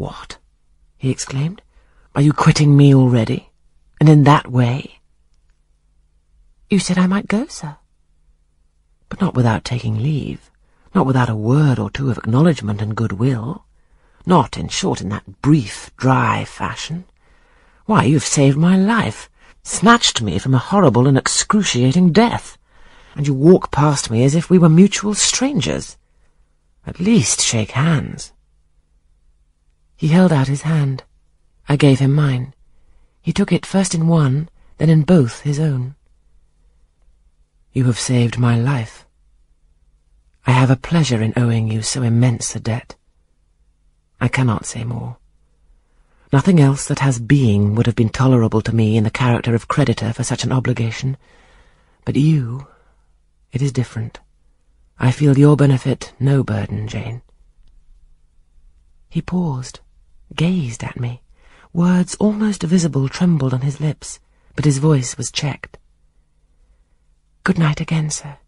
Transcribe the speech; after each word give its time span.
What? 0.00 0.38
he 0.96 1.10
exclaimed. 1.10 1.60
Are 2.14 2.22
you 2.22 2.32
quitting 2.32 2.74
me 2.74 2.94
already? 2.94 3.50
And 4.00 4.08
in 4.08 4.24
that 4.24 4.50
way? 4.50 4.98
You 6.70 6.78
said 6.78 6.96
I 6.96 7.06
might 7.06 7.28
go, 7.28 7.46
sir. 7.48 7.76
But 9.10 9.20
not 9.20 9.34
without 9.34 9.62
taking 9.62 10.02
leave, 10.02 10.50
not 10.94 11.04
without 11.04 11.28
a 11.28 11.36
word 11.36 11.78
or 11.78 11.90
two 11.90 12.10
of 12.10 12.16
acknowledgment 12.16 12.80
and 12.80 12.96
goodwill, 12.96 13.66
not, 14.24 14.56
in 14.56 14.68
short, 14.68 15.02
in 15.02 15.10
that 15.10 15.42
brief, 15.42 15.94
dry 15.98 16.46
fashion. 16.46 17.04
Why, 17.84 18.04
you've 18.04 18.24
saved 18.24 18.56
my 18.56 18.78
life, 18.78 19.28
snatched 19.62 20.22
me 20.22 20.38
from 20.38 20.54
a 20.54 20.66
horrible 20.70 21.06
and 21.06 21.18
excruciating 21.18 22.12
death, 22.12 22.56
and 23.14 23.26
you 23.26 23.34
walk 23.34 23.70
past 23.70 24.10
me 24.10 24.24
as 24.24 24.34
if 24.34 24.48
we 24.48 24.56
were 24.56 24.70
mutual 24.70 25.12
strangers. 25.12 25.98
At 26.86 27.00
least 27.00 27.42
shake 27.42 27.72
hands. 27.72 28.32
He 30.00 30.08
held 30.08 30.32
out 30.32 30.48
his 30.48 30.62
hand. 30.62 31.04
I 31.68 31.76
gave 31.76 31.98
him 31.98 32.14
mine. 32.14 32.54
He 33.20 33.34
took 33.34 33.52
it 33.52 33.66
first 33.66 33.94
in 33.94 34.08
one, 34.08 34.48
then 34.78 34.88
in 34.88 35.02
both 35.02 35.42
his 35.42 35.60
own. 35.60 35.94
You 37.74 37.84
have 37.84 37.98
saved 37.98 38.38
my 38.38 38.58
life. 38.58 39.04
I 40.46 40.52
have 40.52 40.70
a 40.70 40.76
pleasure 40.90 41.20
in 41.20 41.34
owing 41.36 41.70
you 41.70 41.82
so 41.82 42.02
immense 42.02 42.56
a 42.56 42.60
debt. 42.60 42.96
I 44.22 44.28
cannot 44.28 44.64
say 44.64 44.84
more. 44.84 45.18
Nothing 46.32 46.58
else 46.58 46.88
that 46.88 47.00
has 47.00 47.20
being 47.20 47.74
would 47.74 47.84
have 47.84 47.94
been 47.94 48.08
tolerable 48.08 48.62
to 48.62 48.74
me 48.74 48.96
in 48.96 49.04
the 49.04 49.10
character 49.10 49.54
of 49.54 49.68
creditor 49.68 50.14
for 50.14 50.24
such 50.24 50.44
an 50.44 50.50
obligation. 50.50 51.18
But 52.06 52.16
you, 52.16 52.66
it 53.52 53.60
is 53.60 53.70
different. 53.70 54.18
I 54.98 55.10
feel 55.10 55.36
your 55.36 55.58
benefit 55.58 56.14
no 56.18 56.42
burden, 56.42 56.88
Jane. 56.88 57.20
He 59.10 59.20
paused, 59.20 59.80
gazed 60.34 60.82
at 60.82 60.98
me. 60.98 61.22
Words 61.72 62.14
almost 62.16 62.62
visible 62.62 63.08
trembled 63.08 63.54
on 63.54 63.60
his 63.60 63.80
lips, 63.80 64.20
but 64.56 64.64
his 64.64 64.78
voice 64.78 65.16
was 65.16 65.30
checked. 65.30 65.78
Good 67.44 67.58
night 67.58 67.80
again, 67.80 68.10
sir. 68.10 68.38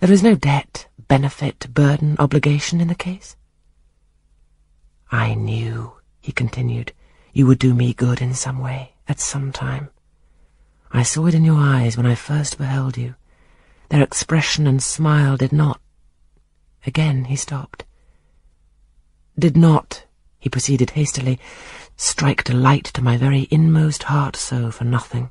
There 0.00 0.12
is 0.12 0.22
no 0.22 0.34
debt, 0.34 0.88
benefit, 1.08 1.68
burden, 1.72 2.16
obligation 2.18 2.80
in 2.80 2.88
the 2.88 2.94
case. 2.94 3.36
I 5.10 5.34
knew, 5.34 5.92
he 6.20 6.32
continued, 6.32 6.92
you 7.32 7.46
would 7.46 7.58
do 7.58 7.74
me 7.74 7.94
good 7.94 8.20
in 8.20 8.34
some 8.34 8.58
way, 8.58 8.94
at 9.08 9.20
some 9.20 9.52
time. 9.52 9.90
I 10.92 11.02
saw 11.02 11.26
it 11.26 11.34
in 11.34 11.44
your 11.44 11.58
eyes 11.58 11.96
when 11.96 12.06
I 12.06 12.14
first 12.14 12.58
beheld 12.58 12.96
you. 12.96 13.14
Their 13.90 14.02
expression 14.02 14.66
and 14.66 14.82
smile 14.82 15.36
did 15.36 15.52
not... 15.52 15.80
Again 16.86 17.26
he 17.26 17.36
stopped. 17.36 17.84
Did 19.38 19.56
not, 19.56 20.04
he 20.40 20.48
proceeded 20.48 20.90
hastily, 20.90 21.38
strike 21.96 22.42
delight 22.42 22.84
to 22.84 23.02
my 23.02 23.16
very 23.16 23.46
inmost 23.50 24.04
heart 24.04 24.34
so 24.34 24.70
for 24.70 24.84
nothing. 24.84 25.30